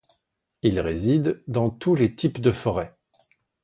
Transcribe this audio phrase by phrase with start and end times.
[0.63, 2.97] Il réside dans tous les types de forêt.